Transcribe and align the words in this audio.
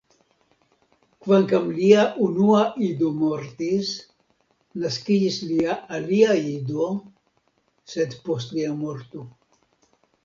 Kvankam 1.25 1.65
lia 1.79 2.05
unua 2.27 2.61
ido 2.87 3.09
mortis, 3.19 3.91
naskiĝis 4.85 5.37
lia 5.51 5.77
alia 5.99 6.33
ido, 6.53 6.91
sed 7.95 8.17
post 8.27 8.57
lia 8.59 8.73
morto. 8.85 9.29